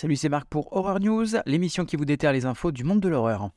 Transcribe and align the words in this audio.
Salut, 0.00 0.16
c'est 0.16 0.30
Marc 0.30 0.46
pour 0.48 0.74
Horror 0.74 0.98
News, 0.98 1.26
l'émission 1.44 1.84
qui 1.84 1.96
vous 1.96 2.06
déterre 2.06 2.32
les 2.32 2.46
infos 2.46 2.72
du 2.72 2.84
monde 2.84 3.00
de 3.00 3.08
l'horreur. 3.10 3.50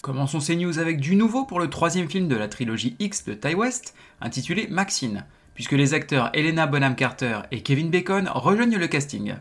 Commençons 0.00 0.38
ces 0.38 0.54
news 0.54 0.78
avec 0.78 1.00
du 1.00 1.16
nouveau 1.16 1.44
pour 1.44 1.58
le 1.58 1.68
troisième 1.68 2.08
film 2.08 2.28
de 2.28 2.36
la 2.36 2.46
trilogie 2.46 2.94
X 3.00 3.24
de 3.24 3.34
Ty 3.34 3.56
West, 3.56 3.96
intitulé 4.20 4.68
Maxine, 4.70 5.26
puisque 5.54 5.72
les 5.72 5.92
acteurs 5.92 6.30
Helena 6.34 6.68
Bonham 6.68 6.94
Carter 6.94 7.40
et 7.50 7.64
Kevin 7.64 7.90
Bacon 7.90 8.28
rejoignent 8.32 8.78
le 8.78 8.86
casting. 8.86 9.34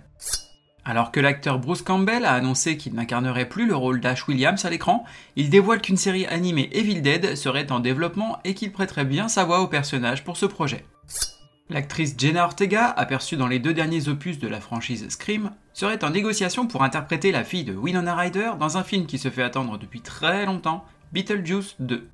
Alors 0.84 1.12
que 1.12 1.20
l'acteur 1.20 1.60
Bruce 1.60 1.84
Campbell 1.84 2.26
a 2.26 2.34
annoncé 2.34 2.76
qu'il 2.76 2.96
n'incarnerait 2.96 3.50
plus 3.50 3.68
le 3.68 3.76
rôle 3.76 4.02
d'Ash 4.02 4.28
Williams 4.28 4.66
à 4.66 4.72
l'écran, 4.72 5.06
il 5.36 5.52
dévoile 5.52 5.82
qu'une 5.82 5.98
série 5.98 6.26
animée 6.26 6.72
Evil 6.72 7.02
Dead 7.04 7.36
serait 7.36 7.72
en 7.72 7.82
développement 7.82 8.40
et 8.46 8.56
qu'il 8.56 8.72
prêterait 8.72 9.06
bien 9.06 9.28
sa 9.28 9.44
voix 9.44 9.62
au 9.62 9.68
personnage 9.68 10.24
pour 10.24 10.38
ce 10.38 10.48
projet. 10.48 10.86
L'actrice 11.72 12.16
Jenna 12.18 12.46
Ortega, 12.46 12.88
aperçue 12.88 13.38
dans 13.38 13.48
les 13.48 13.60
deux 13.60 13.76
derniers 13.76 14.08
opus 14.08 14.40
de 14.40 14.48
la 14.48 14.60
franchise 14.60 15.08
Scream, 15.10 15.52
serait 15.74 16.04
en 16.04 16.10
négociation 16.10 16.66
pour 16.66 16.82
interpréter 16.82 17.32
la 17.32 17.44
fille 17.44 17.64
de 17.64 17.76
Winona 17.76 18.16
Ryder 18.16 18.54
dans 18.60 18.78
un 18.78 18.84
film 18.84 19.06
qui 19.06 19.20
se 19.20 19.30
fait 19.30 19.44
attendre 19.44 19.78
depuis 19.78 20.02
très 20.02 20.48
longtemps, 20.48 20.84
Beetlejuice 21.14 21.76
2. 21.80 22.10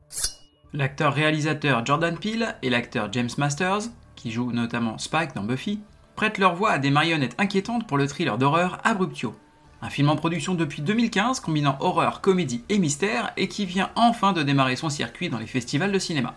L'acteur 0.74 1.14
réalisateur 1.14 1.86
Jordan 1.86 2.18
Peele 2.18 2.54
et 2.64 2.70
l'acteur 2.70 3.08
James 3.14 3.30
Masters, 3.38 3.84
qui 4.18 4.30
joue 4.30 4.52
notamment 4.52 4.98
Spike 4.98 5.34
dans 5.34 5.44
Buffy, 5.44 5.80
prêtent 6.18 6.38
leur 6.38 6.56
voix 6.56 6.72
à 6.72 6.78
des 6.78 6.92
marionnettes 6.92 7.36
inquiétantes 7.38 7.88
pour 7.88 7.98
le 7.98 8.08
thriller 8.08 8.38
d'horreur 8.38 8.80
Abruptio. 8.84 9.36
Un 9.82 9.90
film 9.90 10.10
en 10.10 10.18
production 10.18 10.54
depuis 10.54 10.82
2015 10.82 11.40
combinant 11.40 11.78
horreur, 11.80 12.20
comédie 12.20 12.66
et 12.68 12.78
mystère 12.78 13.32
et 13.38 13.48
qui 13.48 13.66
vient 13.66 13.90
enfin 13.96 14.34
de 14.34 14.44
démarrer 14.44 14.76
son 14.76 14.90
circuit 14.90 15.30
dans 15.30 15.40
les 15.40 15.48
festivals 15.48 15.94
de 15.94 16.00
cinéma. 16.00 16.36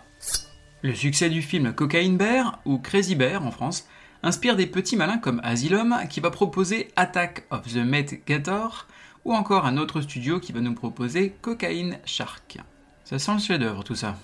Le 0.81 0.95
succès 0.95 1.29
du 1.29 1.41
film 1.41 1.73
Cocaine 1.73 2.15
Bear, 2.15 2.59
ou 2.63 2.77
Crazy 2.77 3.15
Bear 3.15 3.45
en 3.45 3.51
France, 3.51 3.85
inspire 4.23 4.55
des 4.55 4.65
petits 4.65 4.95
malins 4.95 5.17
comme 5.17 5.41
Asylum 5.43 5.97
qui 6.09 6.21
va 6.21 6.31
proposer 6.31 6.87
Attack 6.95 7.45
of 7.51 7.67
the 7.67 7.83
Met 7.83 8.21
Gator, 8.25 8.87
ou 9.25 9.33
encore 9.33 9.65
un 9.65 9.75
autre 9.75 9.99
studio 9.99 10.39
qui 10.39 10.53
va 10.53 10.61
nous 10.61 10.73
proposer 10.73 11.35
Cocaine 11.41 11.99
Shark. 12.05 12.59
Ça 13.03 13.19
sent 13.19 13.33
le 13.33 13.39
chef-d'œuvre 13.39 13.83
tout 13.83 13.95
ça. 13.95 14.15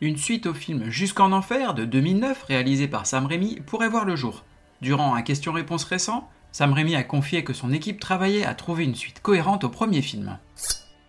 Une 0.00 0.16
suite 0.16 0.46
au 0.46 0.54
film 0.54 0.88
Jusqu'en 0.88 1.32
Enfer 1.32 1.74
de 1.74 1.84
2009 1.84 2.44
réalisé 2.44 2.88
par 2.88 3.04
Sam 3.04 3.26
Raimi 3.26 3.60
pourrait 3.66 3.90
voir 3.90 4.06
le 4.06 4.16
jour. 4.16 4.44
Durant 4.80 5.14
un 5.14 5.22
question-réponse 5.22 5.84
récent, 5.84 6.30
Sam 6.50 6.72
Raimi 6.72 6.94
a 6.94 7.02
confié 7.02 7.44
que 7.44 7.52
son 7.52 7.72
équipe 7.72 8.00
travaillait 8.00 8.46
à 8.46 8.54
trouver 8.54 8.84
une 8.84 8.94
suite 8.94 9.20
cohérente 9.20 9.64
au 9.64 9.68
premier 9.68 10.00
film. 10.00 10.38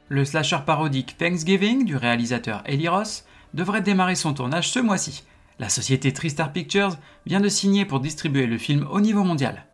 Le 0.10 0.26
slasher 0.26 0.60
parodique 0.66 1.18
Thanksgiving 1.18 1.86
du 1.86 1.96
réalisateur 1.96 2.62
Eli 2.66 2.90
Ross 2.90 3.24
devrait 3.54 3.82
démarrer 3.82 4.16
son 4.16 4.34
tournage 4.34 4.70
ce 4.70 4.80
mois-ci. 4.80 5.24
La 5.60 5.70
société 5.70 6.14
Tristar 6.14 6.54
Pictures 6.54 6.98
vient 7.26 7.42
de 7.42 7.50
signer 7.50 7.86
pour 7.86 8.00
distribuer 8.00 8.48
le 8.48 8.58
film 8.58 8.88
au 8.90 9.02
niveau 9.02 9.24
mondial. 9.24 9.66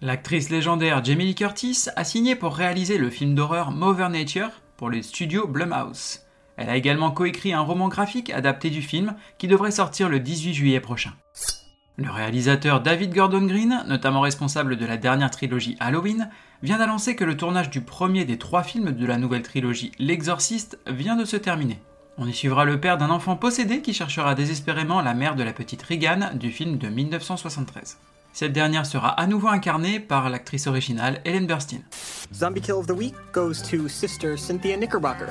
L'actrice 0.00 0.50
légendaire 0.50 1.04
Jamie 1.04 1.26
Lee 1.26 1.34
Curtis 1.34 1.86
a 1.94 2.04
signé 2.04 2.34
pour 2.34 2.56
réaliser 2.56 2.98
le 2.98 3.10
film 3.10 3.34
d'horreur 3.34 3.70
Mother 3.70 4.10
Nature 4.10 4.50
pour 4.76 4.90
les 4.90 5.02
studios 5.02 5.46
Blumhouse. 5.46 6.20
Elle 6.56 6.70
a 6.70 6.76
également 6.76 7.10
coécrit 7.10 7.52
un 7.52 7.60
roman 7.60 7.88
graphique 7.88 8.30
adapté 8.30 8.68
du 8.70 8.82
film 8.82 9.14
qui 9.38 9.48
devrait 9.48 9.70
sortir 9.70 10.08
le 10.08 10.18
18 10.18 10.54
juillet 10.54 10.80
prochain. 10.80 11.12
Le 11.96 12.10
réalisateur 12.10 12.80
David 12.80 13.14
Gordon 13.14 13.46
Green, 13.46 13.84
notamment 13.86 14.22
responsable 14.22 14.76
de 14.76 14.86
la 14.86 14.96
dernière 14.96 15.30
trilogie 15.30 15.76
Halloween, 15.78 16.30
vient 16.62 16.78
d'annoncer 16.78 17.14
que 17.14 17.24
le 17.24 17.36
tournage 17.36 17.70
du 17.70 17.82
premier 17.82 18.24
des 18.24 18.38
trois 18.38 18.62
films 18.62 18.92
de 18.92 19.06
la 19.06 19.18
nouvelle 19.18 19.42
trilogie 19.42 19.92
L'Exorciste 19.98 20.78
vient 20.86 21.16
de 21.16 21.24
se 21.24 21.36
terminer. 21.36 21.78
On 22.18 22.26
y 22.26 22.34
suivra 22.34 22.66
le 22.66 22.78
père 22.78 22.98
d'un 22.98 23.08
enfant 23.08 23.36
possédé 23.36 23.80
qui 23.80 23.94
cherchera 23.94 24.34
désespérément 24.34 25.00
la 25.00 25.14
mère 25.14 25.34
de 25.34 25.42
la 25.42 25.54
petite 25.54 25.82
Regan 25.82 26.32
du 26.34 26.50
film 26.50 26.76
de 26.76 26.88
1973. 26.88 27.96
Cette 28.34 28.52
dernière 28.52 28.84
sera 28.84 29.08
à 29.08 29.26
nouveau 29.26 29.48
incarnée 29.48 29.98
par 29.98 30.28
l'actrice 30.28 30.66
originale 30.66 31.22
Ellen 31.24 31.46
Burstyn. 31.46 31.80
Zombie 32.34 32.60
Kill 32.60 32.74
of 32.74 32.86
the 32.86 32.92
Week 32.92 33.14
goes 33.32 33.62
to 33.70 33.88
Sister 33.88 34.36
Cynthia 34.36 34.76
Knickerbocker. 34.76 35.28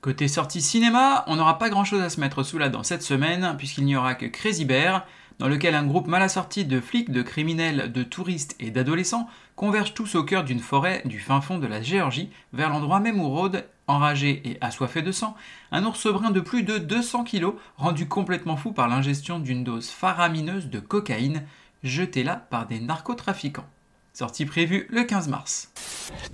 Côté 0.00 0.28
sortie 0.28 0.62
cinéma, 0.62 1.24
on 1.26 1.36
n'aura 1.36 1.58
pas 1.58 1.70
grand 1.70 1.84
chose 1.84 2.02
à 2.02 2.08
se 2.08 2.20
mettre 2.20 2.44
sous 2.44 2.58
la 2.58 2.68
dent 2.68 2.84
cette 2.84 3.02
semaine, 3.02 3.56
puisqu'il 3.58 3.84
n'y 3.84 3.96
aura 3.96 4.14
que 4.14 4.26
Crazy 4.26 4.64
Bear, 4.64 5.04
dans 5.40 5.48
lequel 5.48 5.74
un 5.74 5.86
groupe 5.86 6.06
mal 6.06 6.22
assorti 6.22 6.64
de 6.64 6.80
flics, 6.80 7.10
de 7.10 7.22
criminels, 7.22 7.90
de 7.90 8.02
touristes 8.04 8.54
et 8.60 8.70
d'adolescents 8.70 9.28
convergent 9.56 9.94
tous 9.94 10.14
au 10.14 10.22
cœur 10.22 10.44
d'une 10.44 10.60
forêt 10.60 11.02
du 11.04 11.18
fin 11.18 11.40
fond 11.40 11.58
de 11.58 11.66
la 11.66 11.82
Géorgie, 11.82 12.30
vers 12.52 12.70
l'endroit 12.70 13.00
même 13.00 13.20
où 13.20 13.28
rôde, 13.28 13.64
enragé 13.86 14.42
et 14.44 14.58
assoiffé 14.60 15.02
de 15.02 15.12
sang, 15.12 15.36
un 15.70 15.84
ours 15.84 16.06
brun 16.06 16.30
de 16.30 16.40
plus 16.40 16.62
de 16.62 16.78
200 16.78 17.24
kilos, 17.24 17.54
rendu 17.76 18.06
complètement 18.06 18.56
fou 18.56 18.72
par 18.72 18.88
l'ingestion 18.88 19.38
d'une 19.38 19.64
dose 19.64 19.90
faramineuse 19.90 20.68
de 20.68 20.80
cocaïne, 20.80 21.42
jetée 21.82 22.24
là 22.24 22.36
par 22.36 22.66
des 22.66 22.80
narcotrafiquants. 22.80 23.68
Sortie 24.12 24.44
prévue 24.44 24.86
le 24.90 25.04
15 25.04 25.28
mars. 25.28 25.72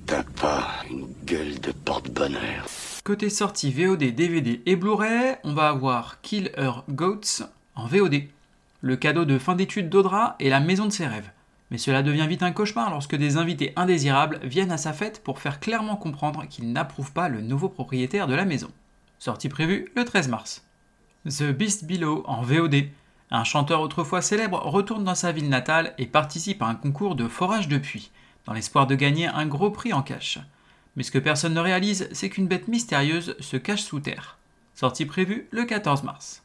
T'as 0.07 0.25
pas 0.25 0.67
une 0.91 1.07
gueule 1.25 1.61
de 1.61 1.73
porte-bonheur. 1.73 2.67
Côté 3.05 3.31
sortie 3.31 3.73
VOD, 3.73 4.15
DVD 4.15 4.61
et 4.67 4.77
Blu-ray, 4.77 5.37
on 5.45 5.55
va 5.55 5.69
avoir 5.69 6.21
Kill 6.21 6.51
Her 6.57 6.83
Goats 6.89 7.47
en 7.77 7.87
VOD 7.87 8.25
le 8.81 8.97
cadeau 8.97 9.25
de 9.25 9.39
fin 9.39 9.57
d'études 9.57 9.89
d'Audra 9.89 10.37
est 10.39 10.51
la 10.51 10.61
maison 10.61 10.87
de 10.87 10.93
ses 10.93 11.07
rêves. 11.07 11.31
Mais 11.71 11.79
cela 11.79 12.03
devient 12.03 12.27
vite 12.27 12.43
un 12.43 12.53
cauchemar 12.53 12.91
lorsque 12.91 13.17
des 13.17 13.37
invités 13.37 13.73
indésirables 13.77 14.41
viennent 14.43 14.73
à 14.73 14.79
sa 14.79 14.93
fête 14.93 15.23
pour 15.23 15.39
faire 15.39 15.61
clairement 15.61 15.97
comprendre 15.97 16.47
qu'ils 16.49 16.73
n'approuvent 16.73 17.13
pas 17.13 17.29
le 17.29 17.41
nouveau 17.41 17.69
propriétaire 17.69 18.27
de 18.27 18.35
la 18.35 18.45
maison. 18.45 18.71
Sortie 19.19 19.49
prévue 19.49 19.91
le 19.95 20.05
13 20.05 20.29
mars. 20.29 20.65
The 21.29 21.51
Beast 21.51 21.85
Below 21.85 22.23
en 22.27 22.43
VOD. 22.43 22.89
Un 23.31 23.45
chanteur 23.45 23.83
autrefois 23.83 24.23
célèbre 24.23 24.61
retourne 24.65 25.05
dans 25.05 25.15
sa 25.15 25.33
ville 25.33 25.51
natale 25.51 25.95
et 25.99 26.07
participe 26.07 26.63
à 26.63 26.67
un 26.67 26.75
concours 26.75 27.15
de 27.15 27.29
forage 27.29 27.69
de 27.69 27.77
puits, 27.77 28.11
dans 28.47 28.55
l'espoir 28.55 28.87
de 28.87 28.95
gagner 28.95 29.27
un 29.27 29.47
gros 29.47 29.71
prix 29.71 29.93
en 29.93 30.03
cash. 30.03 30.39
Mais 30.97 31.03
ce 31.03 31.11
que 31.11 31.19
personne 31.19 31.53
ne 31.55 31.61
réalise, 31.61 32.09
c'est 32.13 32.31
qu'une 32.31 32.49
bête 32.49 32.69
mystérieuse 32.69 33.37
se 33.41 33.57
cache 33.59 33.83
sous 33.83 34.01
terre. 34.01 34.39
Sortie 34.75 35.05
prévue 35.05 35.49
le 35.51 35.65
14 35.65 36.05
mars. 36.05 36.43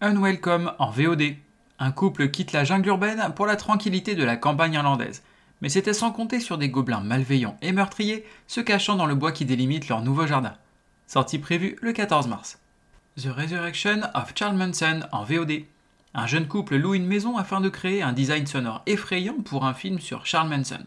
Unwelcome 0.00 0.72
en 0.78 0.90
VOD. 0.90 1.36
Un 1.78 1.92
couple 1.92 2.30
quitte 2.30 2.52
la 2.52 2.64
jungle 2.64 2.88
urbaine 2.88 3.32
pour 3.36 3.46
la 3.46 3.56
tranquillité 3.56 4.14
de 4.14 4.24
la 4.24 4.36
campagne 4.36 4.74
irlandaise. 4.74 5.22
Mais 5.60 5.68
c'était 5.68 5.92
sans 5.92 6.10
compter 6.10 6.40
sur 6.40 6.58
des 6.58 6.68
gobelins 6.68 7.00
malveillants 7.00 7.56
et 7.62 7.72
meurtriers 7.72 8.24
se 8.46 8.60
cachant 8.60 8.96
dans 8.96 9.06
le 9.06 9.14
bois 9.14 9.32
qui 9.32 9.44
délimite 9.44 9.88
leur 9.88 10.02
nouveau 10.02 10.26
jardin. 10.26 10.54
Sortie 11.06 11.38
prévue 11.38 11.76
le 11.80 11.92
14 11.92 12.28
mars. 12.28 12.58
The 13.16 13.26
Resurrection 13.26 14.02
of 14.14 14.32
Charles 14.34 14.56
Manson 14.56 15.00
en 15.10 15.24
VOD. 15.24 15.62
Un 16.14 16.26
jeune 16.26 16.48
couple 16.48 16.76
loue 16.76 16.94
une 16.94 17.06
maison 17.06 17.36
afin 17.36 17.60
de 17.60 17.68
créer 17.68 18.02
un 18.02 18.12
design 18.12 18.46
sonore 18.46 18.82
effrayant 18.86 19.40
pour 19.44 19.64
un 19.64 19.74
film 19.74 19.98
sur 20.00 20.26
Charles 20.26 20.48
Manson. 20.48 20.84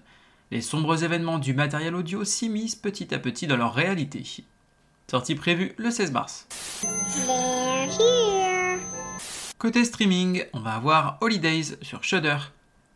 Les 0.51 0.61
sombres 0.61 1.03
événements 1.03 1.39
du 1.39 1.53
matériel 1.53 1.95
audio 1.95 2.25
s'immiscent 2.25 2.75
petit 2.75 3.13
à 3.13 3.19
petit 3.19 3.47
dans 3.47 3.57
leur 3.57 3.73
réalité. 3.73 4.23
Sortie 5.09 5.35
prévue 5.35 5.73
le 5.77 5.91
16 5.91 6.11
mars. 6.11 6.47
Côté 9.61 9.85
streaming, 9.85 10.43
on 10.53 10.59
va 10.59 10.73
avoir 10.73 11.19
Holidays 11.21 11.77
sur 11.83 12.03
Shudder. 12.03 12.37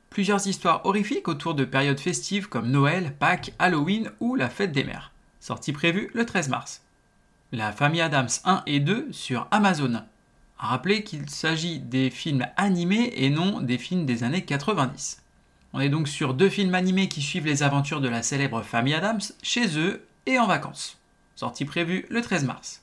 Plusieurs 0.10 0.48
histoires 0.48 0.84
horrifiques 0.84 1.28
autour 1.28 1.54
de 1.54 1.64
périodes 1.64 2.00
festives 2.00 2.50
comme 2.50 2.72
Noël, 2.72 3.14
Pâques, 3.20 3.54
Halloween 3.60 4.10
ou 4.20 4.34
la 4.34 4.50
fête 4.50 4.72
des 4.72 4.84
mères. 4.84 5.12
Sortie 5.40 5.74
prévue 5.74 6.10
le 6.16 6.26
13 6.26 6.50
mars. 6.50 6.82
La 7.52 7.72
famille 7.72 8.02
Adams 8.02 8.32
1 8.46 8.64
et 8.66 8.80
2 8.80 9.10
sur 9.12 9.48
Amazon. 9.52 10.02
A 10.58 10.66
rappeler 10.66 11.04
qu'il 11.04 11.30
s'agit 11.30 11.78
des 11.78 12.10
films 12.10 12.48
animés 12.58 13.14
et 13.16 13.30
non 13.30 13.62
des 13.62 13.78
films 13.78 14.08
des 14.08 14.24
années 14.24 14.44
90. 14.44 15.22
On 15.74 15.80
est 15.80 15.90
donc 15.90 16.08
sur 16.08 16.34
deux 16.34 16.50
films 16.50 16.74
animés 16.74 17.10
qui 17.10 17.22
suivent 17.22 17.46
les 17.46 17.62
aventures 17.62 18.02
de 18.02 18.10
la 18.10 18.24
célèbre 18.24 18.64
famille 18.64 18.96
Adams 18.96 19.22
chez 19.44 19.78
eux 19.78 20.04
et 20.26 20.40
en 20.40 20.48
vacances. 20.48 20.98
Sortie 21.36 21.66
prévue 21.66 22.08
le 22.10 22.22
13 22.24 22.44
mars. 22.44 22.82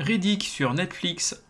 Riddick 0.00 0.42
sur 0.42 0.74
Netflix 0.74 1.40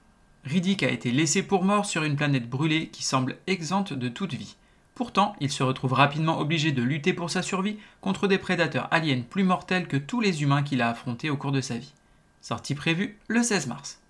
Riddick 0.44 0.82
a 0.82 0.90
été 0.90 1.10
laissé 1.10 1.42
pour 1.42 1.64
mort 1.64 1.86
sur 1.86 2.02
une 2.02 2.16
planète 2.16 2.48
brûlée 2.48 2.88
qui 2.88 3.02
semble 3.02 3.38
exempte 3.46 3.94
de 3.94 4.08
toute 4.08 4.34
vie. 4.34 4.56
Pourtant, 4.94 5.34
il 5.40 5.50
se 5.50 5.62
retrouve 5.62 5.94
rapidement 5.94 6.38
obligé 6.38 6.70
de 6.70 6.82
lutter 6.82 7.12
pour 7.14 7.30
sa 7.30 7.42
survie 7.42 7.78
contre 8.00 8.28
des 8.28 8.38
prédateurs 8.38 8.88
aliens 8.92 9.22
plus 9.28 9.42
mortels 9.42 9.88
que 9.88 9.96
tous 9.96 10.20
les 10.20 10.42
humains 10.42 10.62
qu'il 10.62 10.82
a 10.82 10.90
affrontés 10.90 11.30
au 11.30 11.36
cours 11.36 11.50
de 11.50 11.60
sa 11.60 11.78
vie. 11.78 11.94
Sortie 12.42 12.74
prévue 12.74 13.18
le 13.26 13.42
16 13.42 13.66
mars. 13.68 14.00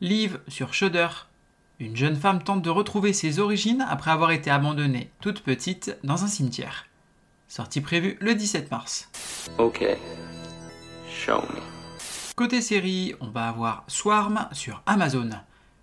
Liv 0.00 0.40
sur 0.46 0.74
Shudder. 0.74 1.08
Une 1.80 1.96
jeune 1.96 2.16
femme 2.16 2.42
tente 2.42 2.62
de 2.62 2.70
retrouver 2.70 3.12
ses 3.12 3.40
origines 3.40 3.84
après 3.88 4.10
avoir 4.10 4.30
été 4.30 4.50
abandonnée 4.50 5.10
toute 5.20 5.40
petite 5.40 5.96
dans 6.04 6.22
un 6.22 6.28
cimetière. 6.28 6.86
Sortie 7.48 7.80
prévue 7.80 8.18
le 8.20 8.34
17 8.34 8.70
mars. 8.70 9.10
Ok. 9.58 9.84
Show 11.10 11.40
me. 11.40 11.60
Côté 12.36 12.60
série, 12.60 13.14
on 13.20 13.28
va 13.28 13.48
avoir 13.48 13.84
Swarm 13.88 14.48
sur 14.52 14.82
Amazon. 14.86 15.30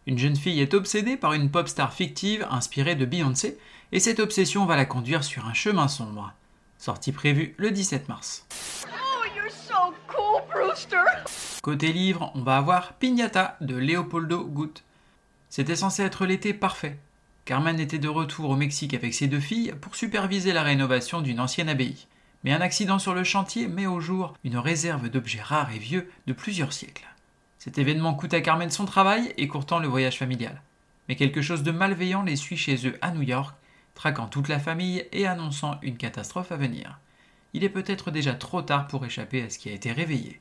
Une 0.09 0.17
jeune 0.17 0.35
fille 0.35 0.59
est 0.59 0.73
obsédée 0.73 1.17
par 1.17 1.33
une 1.33 1.51
pop 1.51 1.67
star 1.67 1.93
fictive 1.93 2.47
inspirée 2.49 2.95
de 2.95 3.05
Beyoncé, 3.05 3.59
et 3.91 3.99
cette 3.99 4.19
obsession 4.19 4.65
va 4.65 4.75
la 4.75 4.85
conduire 4.85 5.23
sur 5.23 5.45
un 5.45 5.53
chemin 5.53 5.87
sombre. 5.87 6.33
Sortie 6.79 7.11
prévue 7.11 7.53
le 7.57 7.69
17 7.69 8.09
mars. 8.09 8.47
Oh, 8.87 9.25
you're 9.35 9.51
so 9.51 9.93
cool, 10.07 10.41
Brewster! 10.51 11.05
Côté 11.61 11.93
livre, 11.93 12.31
on 12.33 12.41
va 12.41 12.57
avoir 12.57 12.93
Pignata 12.93 13.55
de 13.61 13.75
Leopoldo 13.75 14.45
Gut. 14.45 14.81
C'était 15.47 15.75
censé 15.75 16.01
être 16.01 16.25
l'été 16.25 16.55
parfait. 16.55 16.97
Carmen 17.45 17.79
était 17.79 17.99
de 17.99 18.09
retour 18.09 18.49
au 18.49 18.55
Mexique 18.55 18.95
avec 18.95 19.13
ses 19.13 19.27
deux 19.27 19.39
filles 19.39 19.75
pour 19.79 19.95
superviser 19.95 20.53
la 20.53 20.63
rénovation 20.63 21.21
d'une 21.21 21.39
ancienne 21.39 21.69
abbaye. 21.69 22.07
Mais 22.43 22.51
un 22.51 22.61
accident 22.61 22.97
sur 22.97 23.13
le 23.13 23.23
chantier 23.23 23.67
met 23.67 23.85
au 23.85 23.99
jour 23.99 24.33
une 24.43 24.57
réserve 24.57 25.07
d'objets 25.09 25.43
rares 25.43 25.71
et 25.71 25.77
vieux 25.77 26.09
de 26.25 26.33
plusieurs 26.33 26.73
siècles. 26.73 27.05
Cet 27.59 27.77
événement 27.77 28.13
coûte 28.13 28.33
à 28.33 28.39
Carmen 28.39 28.69
son 28.69 28.85
travail 28.85 29.33
et 29.37 29.49
courtant 29.49 29.79
le 29.79 29.89
voyage 29.89 30.17
familial. 30.17 30.61
Mais 31.09 31.17
quelque 31.17 31.41
chose 31.41 31.61
de 31.61 31.71
malveillant 31.71 32.23
les 32.23 32.37
suit 32.37 32.55
chez 32.55 32.87
eux 32.87 32.97
à 33.01 33.11
New 33.11 33.21
York, 33.21 33.53
traquant 33.95 34.27
toute 34.27 34.47
la 34.47 34.59
famille 34.59 35.05
et 35.11 35.27
annonçant 35.27 35.77
une 35.81 35.97
catastrophe 35.97 36.53
à 36.53 36.55
venir. 36.55 36.99
Il 37.53 37.65
est 37.65 37.69
peut-être 37.69 38.11
déjà 38.11 38.33
trop 38.33 38.61
tard 38.61 38.87
pour 38.87 39.05
échapper 39.05 39.43
à 39.43 39.49
ce 39.49 39.59
qui 39.59 39.67
a 39.67 39.73
été 39.73 39.91
réveillé. 39.91 40.39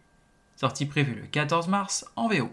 Sortie 0.54 0.86
prévue 0.86 1.14
le 1.14 1.26
14 1.26 1.66
mars 1.66 2.04
en 2.14 2.28
VO. 2.28 2.50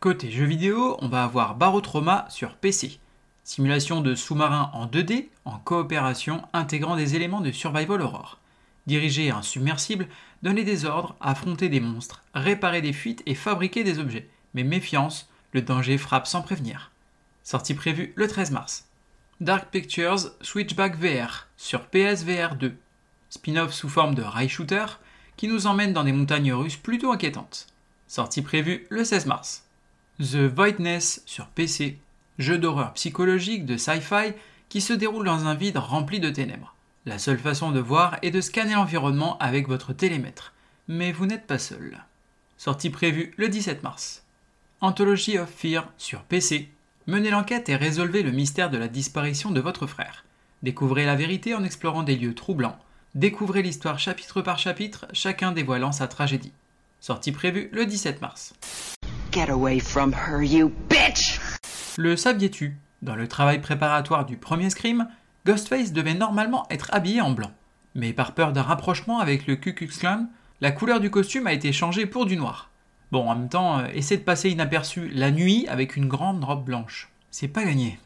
Côté 0.00 0.30
jeux 0.30 0.44
vidéo, 0.44 0.98
on 1.00 1.08
va 1.08 1.24
avoir 1.24 1.54
Barotrauma 1.54 2.26
sur 2.28 2.54
PC. 2.56 2.98
Simulation 3.44 4.02
de 4.02 4.14
sous-marin 4.14 4.70
en 4.74 4.86
2D, 4.86 5.28
en 5.46 5.58
coopération 5.58 6.42
intégrant 6.52 6.96
des 6.96 7.14
éléments 7.14 7.40
de 7.40 7.52
survival 7.52 8.02
horror. 8.02 8.38
Diriger 8.86 9.30
un 9.30 9.42
submersible, 9.42 10.08
donner 10.42 10.64
des 10.64 10.84
ordres, 10.84 11.16
affronter 11.20 11.68
des 11.68 11.80
monstres, 11.80 12.22
réparer 12.34 12.82
des 12.82 12.92
fuites 12.92 13.22
et 13.26 13.34
fabriquer 13.34 13.84
des 13.84 13.98
objets. 13.98 14.28
Mais 14.54 14.64
méfiance, 14.64 15.28
le 15.52 15.62
danger 15.62 15.98
frappe 15.98 16.26
sans 16.26 16.42
prévenir. 16.42 16.92
Sortie 17.42 17.74
prévue 17.74 18.12
le 18.16 18.28
13 18.28 18.50
mars. 18.52 18.86
Dark 19.40 19.70
Pictures 19.70 20.30
Switchback 20.40 20.96
VR 20.96 21.48
sur 21.56 21.86
PSVR 21.86 22.54
2. 22.56 22.76
Spin-off 23.30 23.72
sous 23.72 23.88
forme 23.88 24.14
de 24.14 24.22
rail 24.22 24.48
shooter 24.48 24.86
qui 25.36 25.48
nous 25.48 25.66
emmène 25.66 25.92
dans 25.92 26.04
des 26.04 26.12
montagnes 26.12 26.52
russes 26.52 26.76
plutôt 26.76 27.12
inquiétantes. 27.12 27.66
Sortie 28.08 28.42
prévue 28.42 28.86
le 28.88 29.04
16 29.04 29.26
mars. 29.26 29.64
The 30.18 30.36
Voidness 30.36 31.22
sur 31.26 31.48
PC 31.48 31.98
jeu 32.38 32.58
d'horreur 32.58 32.92
psychologique 32.94 33.66
de 33.66 33.76
sci-fi 33.76 34.34
qui 34.68 34.80
se 34.80 34.92
déroule 34.92 35.24
dans 35.24 35.46
un 35.46 35.54
vide 35.54 35.78
rempli 35.78 36.20
de 36.20 36.30
ténèbres. 36.30 36.74
La 37.08 37.20
seule 37.20 37.38
façon 37.38 37.70
de 37.70 37.78
voir 37.78 38.18
est 38.22 38.32
de 38.32 38.40
scanner 38.40 38.74
l'environnement 38.74 39.38
avec 39.38 39.68
votre 39.68 39.92
télémètre. 39.92 40.52
Mais 40.88 41.12
vous 41.12 41.26
n'êtes 41.26 41.46
pas 41.46 41.60
seul. 41.60 42.02
Sortie 42.58 42.90
prévue 42.90 43.32
le 43.36 43.48
17 43.48 43.84
mars. 43.84 44.24
Anthology 44.80 45.38
of 45.38 45.48
Fear 45.48 45.88
sur 45.98 46.22
PC. 46.24 46.68
Menez 47.06 47.30
l'enquête 47.30 47.68
et 47.68 47.76
résolvez 47.76 48.24
le 48.24 48.32
mystère 48.32 48.70
de 48.70 48.76
la 48.76 48.88
disparition 48.88 49.52
de 49.52 49.60
votre 49.60 49.86
frère. 49.86 50.24
Découvrez 50.64 51.06
la 51.06 51.14
vérité 51.14 51.54
en 51.54 51.62
explorant 51.62 52.02
des 52.02 52.16
lieux 52.16 52.34
troublants. 52.34 52.76
Découvrez 53.14 53.62
l'histoire 53.62 54.00
chapitre 54.00 54.42
par 54.42 54.58
chapitre, 54.58 55.06
chacun 55.12 55.52
dévoilant 55.52 55.92
sa 55.92 56.08
tragédie. 56.08 56.52
Sortie 56.98 57.30
prévue 57.30 57.68
le 57.72 57.86
17 57.86 58.20
mars. 58.20 58.52
Get 59.30 59.48
away 59.48 59.78
from 59.78 60.12
her, 60.12 60.42
you 60.42 60.72
bitch! 60.90 61.38
Le 61.98 62.16
saviez-tu? 62.16 62.76
Dans 63.02 63.14
le 63.14 63.28
travail 63.28 63.60
préparatoire 63.60 64.26
du 64.26 64.36
premier 64.36 64.70
Scream, 64.70 65.06
Ghostface 65.46 65.92
devait 65.92 66.14
normalement 66.14 66.66
être 66.70 66.92
habillé 66.92 67.20
en 67.20 67.30
blanc. 67.30 67.52
Mais 67.94 68.12
par 68.12 68.34
peur 68.34 68.52
d'un 68.52 68.62
rapprochement 68.62 69.20
avec 69.20 69.46
le 69.46 69.54
Ku 69.54 69.74
Klux 69.74 69.92
la 70.60 70.72
couleur 70.72 70.98
du 70.98 71.08
costume 71.08 71.46
a 71.46 71.52
été 71.52 71.72
changée 71.72 72.04
pour 72.04 72.26
du 72.26 72.36
noir. 72.36 72.70
Bon, 73.12 73.28
en 73.28 73.36
même 73.36 73.48
temps, 73.48 73.78
euh, 73.78 73.86
essaie 73.94 74.16
de 74.16 74.22
passer 74.22 74.50
inaperçu 74.50 75.08
la 75.08 75.30
nuit 75.30 75.66
avec 75.68 75.96
une 75.96 76.08
grande 76.08 76.42
robe 76.42 76.64
blanche. 76.64 77.10
C'est 77.30 77.46
pas 77.46 77.64
gagné. 77.64 78.00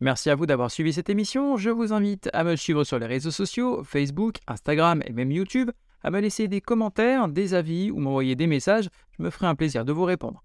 Merci 0.00 0.30
à 0.30 0.36
vous 0.36 0.46
d'avoir 0.46 0.70
suivi 0.70 0.92
cette 0.92 1.10
émission. 1.10 1.56
Je 1.56 1.70
vous 1.70 1.92
invite 1.92 2.30
à 2.32 2.44
me 2.44 2.54
suivre 2.54 2.84
sur 2.84 2.98
les 2.98 3.06
réseaux 3.06 3.32
sociaux, 3.32 3.82
Facebook, 3.82 4.36
Instagram 4.46 5.02
et 5.06 5.12
même 5.12 5.32
YouTube, 5.32 5.70
à 6.04 6.10
me 6.10 6.20
laisser 6.20 6.46
des 6.46 6.60
commentaires, 6.60 7.26
des 7.26 7.54
avis 7.54 7.90
ou 7.90 7.98
m'envoyer 7.98 8.36
des 8.36 8.46
messages. 8.46 8.88
Je 9.18 9.22
me 9.24 9.30
ferai 9.30 9.46
un 9.46 9.56
plaisir 9.56 9.84
de 9.84 9.92
vous 9.92 10.04
répondre. 10.04 10.44